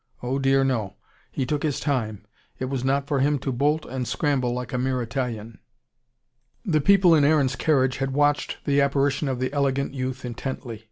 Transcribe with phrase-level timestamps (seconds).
[0.23, 0.95] Oh, dear, no.
[1.31, 2.25] He took his time.
[2.57, 5.59] It was not for him to bolt and scramble like a mere Italian.
[6.65, 10.79] The people in Aaron's carriage had watched the apparition of the elegant youth intently.